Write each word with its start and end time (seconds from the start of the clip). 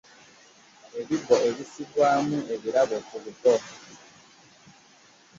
Ebibbo 0.99 1.35
bisibwamu 1.57 2.37
ebirabo 2.53 2.95
ku 3.07 3.15
buko. 3.23 3.51